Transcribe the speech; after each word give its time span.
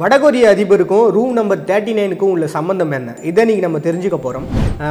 வடகொரிய 0.00 0.46
அதிபருக்கும் 0.52 1.04
room 1.14 1.30
number 1.36 1.60
thirty 1.68 1.92
நைனுக்கும் 1.98 2.32
உள்ள 2.32 2.46
சம்பந்தம் 2.54 2.90
என்ன? 2.96 3.10
இதை 3.28 3.42
நீங்கள் 3.48 3.64
நம்ம 3.66 3.78
தெரிஞ்சுக்க 3.86 4.16
போகிறோம் 4.24 4.46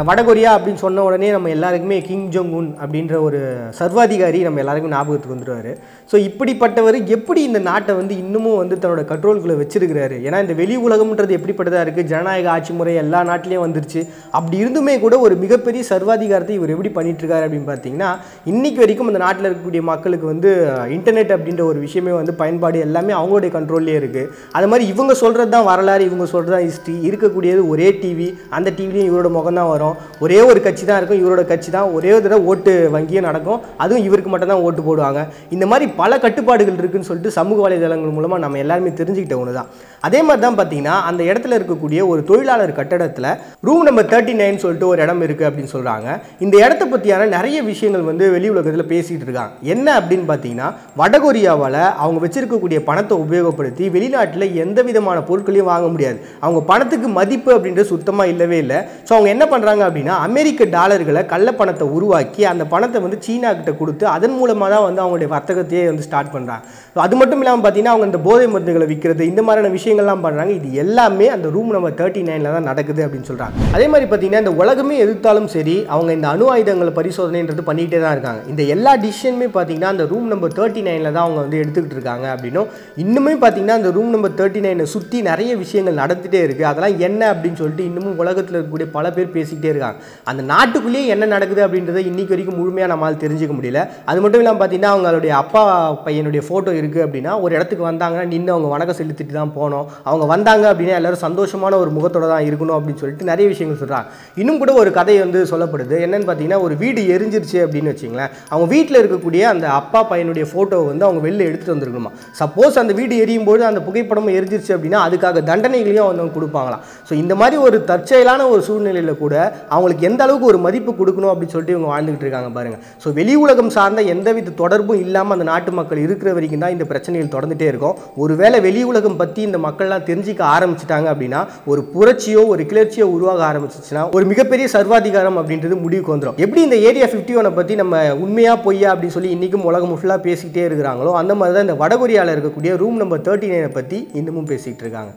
வடகொரியா 0.08 0.52
அப்படின்னு 0.56 0.82
சொன்ன 0.84 1.04
உடனே 1.08 1.28
நம்ம 1.36 1.50
எல்லாருக்குமே 1.56 1.98
கிங் 2.08 2.24
ஜோங் 2.36 2.54
உன் 2.60 2.70
அப்படின்ற 2.84 3.16
ஒரு 3.26 3.40
சர்வாதிகாரி 3.80 4.40
நம்ம 4.48 4.62
எல்லாருக்கும் 4.64 4.94
ஞாபகத்துக்கு 4.96 5.36
வந்துடுவார் 5.36 5.70
ஸோ 6.12 6.16
இப்படிப்பட்டவர் 6.30 6.98
எப்படி 7.18 7.42
இந்த 7.50 7.60
நாட்டை 7.70 7.96
வந்து 8.00 8.16
இன்னமும் 8.24 8.58
வந்து 8.62 8.80
தன்னோட 8.82 9.04
கண்ட்ரோல்குள்ளே 9.12 9.58
வச்சிருக்கிறாரு? 9.62 10.18
ஏன்னா 10.28 10.40
இந்த 10.46 10.56
வெளி 10.62 10.78
உலகம்ன்றது 10.88 11.38
எப்படிப்பட்டதாக 11.38 11.84
இருக்குது 11.86 12.10
ஜனநாயக 12.14 12.52
ஆட்சி 12.56 12.74
முறை 12.80 12.96
எல்லா 13.04 13.22
நாட்டிலையும் 13.30 13.66
வந்துருச்சு. 13.66 14.02
அப்படி 14.40 14.58
இருந்துமே 14.64 14.96
கூட 15.06 15.20
ஒரு 15.28 15.38
மிகப்பெரிய 15.44 15.84
சர்வாதிகாரத்தை 15.92 16.58
இவர் 16.60 16.76
எப்படி 16.78 16.94
பண்ணிட்டுருக்காரு 16.98 17.48
அப்படின்னு 17.48 17.70
பார்த்தீங்கன்னா 17.72 18.10
இன்றைக்கி 18.54 18.82
வரைக்கும் 18.86 19.14
அந்த 19.14 19.24
நாட்டில் 19.26 19.50
இருக்கக்கூடிய 19.50 19.84
மக்களுக்கு 19.92 20.28
வந்து 20.34 20.50
இன்டர்நெட் 20.98 21.36
அப்படின்ற 21.38 21.66
ஒரு 21.72 21.80
விஷயமே 21.86 22.16
வந்து 22.22 22.36
பயன்பாடு 22.44 22.84
எல்லாமே 22.90 23.16
அவங்களுடைய 23.22 23.54
கண்ட்ரோல்லே 23.60 23.98
இருக்குது 24.02 24.28
அது 24.58 24.70
மாதிரி 24.72 24.92
இவங்க 24.96 25.14
சொல்கிறது 25.22 25.52
தான் 25.56 25.68
வரலாறு 25.70 26.04
இவங்க 26.10 26.28
சொல்கிறது 26.34 26.56
தான் 26.56 26.66
ஹிஸ்ட்ரி 26.68 26.96
இருக்கக்கூடியது 27.10 27.62
ஒரே 27.74 27.88
டிவி 28.02 28.28
அந்த 28.58 28.70
டிவிலையும் 28.78 29.10
இவரோட 29.10 29.30
முகம் 29.38 29.58
தான் 29.60 29.70
வரும். 29.74 29.96
ஒரே 30.26 30.40
ஒரு 30.50 30.60
கட்சி 30.66 30.84
தான் 30.90 31.00
இருக்கும் 31.00 31.22
இவரோட 31.24 31.42
கட்சி 31.52 31.70
தான். 31.78 31.88
ஒரே 31.98 32.12
தடவை 32.26 32.42
ஓட்டு 32.52 32.74
வங்கியும் 32.96 33.28
நடக்கும். 33.30 33.60
அதுவும் 33.84 34.06
இவருக்கு 34.08 34.32
மட்டும் 34.34 34.52
தான் 34.54 34.64
ஓட்டு 34.68 34.82
போடுவாங்க. 34.88 35.22
இந்த 35.56 35.66
மாதிரி 35.72 35.86
பல 36.02 36.20
கட்டுப்பாடுகள் 36.26 36.80
இருக்குதுன்னு 36.82 37.10
சொல்லிட்டு 37.10 37.32
சமூக 37.40 37.60
வலைதளங்கள் 37.66 38.16
மூலமாக 38.18 38.42
நம்ம 38.46 38.60
எல்லாருமே 38.64 38.94
தெரிஞ்சுக்கிட்ட 39.00 39.38
ஒன்று 39.42 39.58
தான் 39.60 39.70
அதே 40.08 40.20
மாதிரி 40.28 40.42
தான் 40.46 40.58
பார்த்தீங்கன்னா 40.60 40.96
அந்த 41.10 41.22
இடத்துல 41.30 41.58
இருக்கக்கூடிய 41.60 42.00
ஒரு 42.12 42.22
தொழிலாளர் 42.30 42.74
கட்டடத்தில் 42.80 43.30
ரூம் 43.68 43.86
நம்பர் 43.88 44.10
தேர்ட்டி 44.14 44.34
நைன் 44.42 44.62
சொல்லிட்டு 44.64 44.90
ஒரு 44.92 45.02
இடம் 45.06 45.24
இருக்குது 45.28 45.48
அப்படின்னு 45.50 45.74
சொல்கிறாங்க 45.76 46.08
இந்த 46.46 46.56
இடத்த 46.66 46.84
பற்றியான 46.94 47.30
நிறைய 47.36 47.58
விஷயங்கள் 47.72 48.08
வந்து 48.10 48.26
வெளி 48.36 48.50
உலகத்தில் 48.56 48.90
பேசிகிட்டு 48.94 49.28
இருக்காங்க. 49.28 49.54
என்ன 49.74 49.88
அப்படின்னு 50.00 50.28
பார்த்தீங்கன்னா 50.32 50.70
வடகொரியாவால் 51.02 51.82
அவங்க 52.04 52.22
வச்சுருக்கக்கூடிய 52.26 52.82
பணத்தை 52.90 53.18
உபயோகப்படுத்தி 53.26 53.86
வெளிநாட்டில் 53.98 54.48
எந்த 54.66 54.80
விதமான 54.90 55.18
பொருட்களையும் 55.30 55.70
வாங்க 55.72 55.88
முடியாது. 55.94 56.18
அவங்க 56.44 56.62
பணத்துக்கு 56.72 57.10
மதிப்பு 57.20 57.52
அப்படின்றது 57.56 57.92
சுத்தமாக 57.94 58.32
இல்லவே 58.34 58.60
இல்லை. 58.64 58.80
ஸோ 59.08 59.12
அவங்க 59.18 59.30
என்ன 59.36 59.48
பண்ணுறாங்க 59.54 59.84
அப்படின்னா 59.88 60.16
அமெரிக்க 60.28 60.70
டாலர்களை 60.78 61.24
கள்ள 61.34 61.50
பணத்தை 61.60 61.88
உருவாக்கி 61.98 62.44
அந்த 62.54 62.66
பணத்தை 62.74 63.02
வந்து 63.06 63.20
சீனா 63.28 63.52
கிட்ட 63.60 63.74
கொடுத்து 63.82 64.08
அதன் 64.16 64.38
மூலமாக 64.40 64.70
தான் 64.76 64.86
வந்து 64.88 65.04
அவங்களுடைய 65.04 65.30
வர்த்தகத்தையே 65.36 65.86
வந்து 65.92 66.08
ஸ்டார்ட் 66.08 66.34
பண்ணுறாங்க 66.36 66.64
அது 67.06 67.16
மட்டும் 67.20 67.42
இல்லாமல் 67.44 67.64
பார்த்தீங்கன்னா 67.64 67.94
அவங்க 67.96 68.10
இந்த 68.10 68.20
போதை 68.28 68.46
மருந்துகளை 68.54 68.86
விற்கிறது 68.92 69.24
இந்த 69.32 69.42
மாதிரியான 69.48 69.72
விஷயங்கள்லாம் 69.78 70.24
பண்ணுறாங்க 70.26 70.52
இது 70.60 70.70
எல்லாமே 70.84 71.28
அந்த 71.36 71.48
ரூம் 71.56 71.72
நம்பர் 71.76 71.96
தேர்ட்டி 72.00 72.22
நைனில் 72.28 72.54
தான் 72.56 72.68
நடக்குது 72.72 73.02
அப்படின்னு 73.06 73.30
சொல்கிறாங்க 73.30 73.72
அதே 73.76 73.88
மாதிரி 73.94 74.06
பார்த்தீங்கன்னா 74.10 74.44
இந்த 74.44 74.54
உலகமே 74.62 74.96
எதிர்த்தாலும் 75.06 75.50
சரி 75.56 75.76
அவங்க 75.94 76.12
இந்த 76.18 76.28
அணு 76.34 76.46
ஆயுதங்கள் 76.54 76.92
பரிசோதனைன்றது 77.00 77.64
பண்ணிக்கிட்டே 77.70 78.00
தான் 78.04 78.16
இருக்காங்க. 78.16 78.42
இந்த 78.52 78.62
எல்லா 78.76 78.92
டிசிஷனுமே 79.04 79.48
பார்த்தீங்கன்னா 79.56 79.92
அந்த 79.94 80.06
ரூம் 80.12 80.28
நம்பர் 80.34 80.54
தேர்ட்டி 80.60 80.82
நைனில் 80.88 81.12
தான் 81.16 81.26
அவங்க 81.26 81.40
வந்து 81.46 81.60
எடுத்துக்கிட்டு 81.64 81.98
இருக்காங்க 81.98 82.26
அப்படின்னும். 82.36 82.70
இன்னுமே 83.04 83.34
பார்த்தீங்கன்னா 83.44 83.78
அந்த 83.80 83.92
ரூம் 83.98 84.14
நம்பர் 84.16 84.36
தேர்ட்டி 84.40 84.62
நைன் 84.66 84.75
சுற்றி 84.84 85.22
நிறைய 85.22 85.52
விஷயங்கள் 85.62 86.00
நடந்துகிட்டே 86.02 86.40
இருக்குது 86.46 86.68
அதெல்லாம் 86.70 86.98
என்ன 87.08 87.22
அப்படின்னு 87.34 87.60
சொல்லிட்டு 87.62 87.86
இன்னமும் 87.90 88.20
உலகத்தில் 88.24 88.56
இருக்கக்கூடிய 88.56 88.88
பல 88.98 89.12
பேர் 89.16 89.34
பேசிக்கிட்டே 89.36 89.70
இருக்காங்க. 89.74 89.98
அந்த 90.30 90.42
நாட்டுக்குள்ளேயே 90.52 91.06
என்ன 91.16 91.26
நடக்குது 91.26 91.62
அப்படின்றத 91.66 92.04
இன்றைக்கு 92.10 92.34
வரைக்கும் 92.36 92.60
முழுமையாக 92.60 92.90
நம்மளால் 92.94 93.22
தெரிஞ்சுக்க 93.24 93.54
முடியல. 93.60 93.82
அது 94.06 94.22
மட்டும் 94.22 94.42
இல்லாமல் 94.42 94.62
பார்த்தீங்கன்னா 94.62 94.94
அவங்களுடைய 94.96 95.34
அப்பா 95.42 95.64
பையனுடைய 96.06 96.44
ஃபோட்டோ 96.48 96.74
இருக்குது 96.82 97.06
அப்படின்னா 97.06 97.34
ஒரு 97.42 97.56
இடத்துக்கு 97.58 97.88
வந்தாங்கன்னா 97.90 98.26
நின்று 98.34 98.54
அவங்க 98.56 98.70
வணக்கம் 98.76 99.00
செலுத்திட்டு 99.02 99.36
தான் 99.40 99.54
போனோம். 99.60 99.86
அவங்க 100.04 100.26
வந்தாங்க 100.34 100.66
அப்படின்னா 100.72 100.98
எல்லோரும் 101.00 101.24
சந்தோஷமான 101.28 101.80
ஒரு 101.84 101.92
முகத்தோட 101.98 102.28
தான் 102.34 102.46
இருக்கணும் 102.50 102.78
அப்படின்னு 102.78 103.02
சொல்லிட்டு 103.04 103.30
நிறைய 103.32 103.48
விஷயங்கள் 103.54 103.82
சொல்கிறாங்க 103.84 104.08
இன்னும் 104.42 104.62
கூட 104.64 104.74
ஒரு 104.82 104.92
கதை 105.00 105.18
வந்து 105.20 105.42
சொல்லப்படுது. 105.54 105.96
என்னென்னு 106.08 106.28
பார்த்தீங்கன்னா 106.28 106.62
ஒரு 106.68 106.76
வீடு 106.84 107.02
எரிஞ்சிருச்சு 107.16 107.60
அப்படின்னு 107.66 107.92
வச்சிங்களேன் 107.94 108.32
அவங்க 108.50 108.68
வீட்டில் 108.76 109.02
இருக்கக்கூடிய 109.02 109.42
அந்த 109.54 109.66
அப்பா 109.80 110.02
பையனுடைய 110.12 110.46
ஃபோட்டோவை 110.52 110.86
வந்து 110.92 111.06
அவங்க 111.08 111.22
வெளில 111.28 111.48
எடுத்துகிட்டு 111.50 111.76
வந்துருக்கணுமா? 111.76 112.12
சப்போஸ் 112.42 112.82
அந்த 112.82 112.94
வீடு 112.94 113.18
எரியும் 113.24 113.48
போது 113.50 113.66
அந்த 113.66 113.80
புகைப்படம் 113.80 114.28
எரிஞ்சு 114.38 114.55
எரிஞ்சிருச்சு 114.56 114.76
அப்படின்னா 114.76 115.00
அதுக்காக 115.08 115.42
தண்டனைகளையும் 115.50 116.06
அவங்க 116.06 116.34
கொடுப்பாங்களாம். 116.38 116.84
ஸோ 117.08 117.14
இந்த 117.24 117.34
மாதிரி 117.42 117.56
ஒரு 117.68 117.78
தற்செயலான 117.92 118.42
ஒரு 118.54 118.62
சூழ்நிலையில் 118.68 119.20
கூட 119.24 119.36
அவங்களுக்கு 119.76 120.08
எந்த 120.10 120.22
அளவுக்கு 120.26 120.50
ஒரு 120.52 120.60
மதிப்பு 120.66 120.92
கொடுக்கணும் 121.00 121.32
அப்படின்னு 121.32 121.54
சொல்லிட்டு 121.56 121.76
இவங்க 121.76 121.90
வாழ்ந்துகிட்டு 121.94 122.26
இருக்காங்க 122.26 122.50
பாருங்க. 122.58 122.78
ஸோ 123.04 123.14
வெளி 123.20 123.36
உலகம் 123.44 123.72
சார்ந்த 123.78 124.02
எந்தவித 124.14 124.56
தொடர்பும் 124.62 125.02
இல்லாமல் 125.06 125.36
அந்த 125.38 125.48
நாட்டு 125.52 125.72
மக்கள் 125.80 126.04
இருக்கிற 126.06 126.30
வரைக்கும் 126.38 126.64
தான் 126.66 126.76
இந்த 126.76 126.88
பிரச்சனைகள் 126.92 127.34
தொடர்ந்துட்டே 127.36 127.68
இருக்கும். 127.72 127.96
ஒருவேளை 128.24 128.60
வெளி 128.68 128.84
உலகம் 128.92 129.20
பற்றி 129.22 129.42
இந்த 129.50 129.60
மக்கள்லாம் 129.68 130.08
தெரிஞ்சிக்க 130.10 130.42
ஆரம்பிச்சிட்டாங்க 130.56 131.08
அப்படின்னா 131.14 131.42
ஒரு 131.72 131.84
புரட்சியோ 131.94 132.44
ஒரு 132.54 132.64
கிளர்ச்சியோ 132.72 133.08
உருவாக 133.16 133.44
ஆரம்பிச்சிச்சுன்னா 133.52 134.04
ஒரு 134.18 134.26
மிகப்பெரிய 134.32 134.66
சர்வாதிகாரம் 134.76 135.40
அப்படின்றது 135.42 135.78
முடிவுக்கு 135.86 136.14
வந்துடும் 136.16 136.40
எப்படி 136.46 136.62
இந்த 136.68 136.78
ஏரியா 136.90 137.08
ஃபிஃப்டி 137.12 137.34
ஒனை 137.42 137.52
பற்றி 137.60 137.74
நம்ம 137.84 137.96
உண்மையா 138.24 138.54
பொய்யா 138.66 138.90
அப்படின்னு 138.94 139.16
சொல்லி 139.18 139.34
இன்றைக்கும் 139.36 139.68
உலகம் 139.70 139.98
ஃபுல்லாக 140.00 140.22
பேசிக்கிட்டே 140.28 140.66
இருக்கிறாங்களோ 140.70 141.12
அந்த 141.22 141.34
மாதிரி 141.40 141.56
தான் 141.56 141.68
இந்த 141.68 141.78
வடகொரியாவில் 141.84 142.34
இருக்கக்கூடிய 142.36 142.72
ரூம் 142.82 143.00
நம்பர் 143.02 143.24
தேர்ட்டி 143.28 143.50
நைனை 143.54 143.72
பற்றி 143.78 143.98
இன்னமும் 144.20 144.45
பேசிகிட்டு 144.46 144.82
இருக்காங்க 144.82 145.14